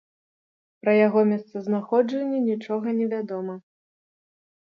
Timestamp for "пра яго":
0.83-1.21